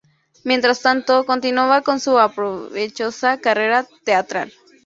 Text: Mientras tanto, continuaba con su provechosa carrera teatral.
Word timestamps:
Mientras 0.43 0.81
tanto, 0.81 1.27
continuaba 1.27 1.83
con 1.83 1.99
su 1.99 2.17
provechosa 2.35 3.37
carrera 3.39 3.85
teatral. 4.03 4.51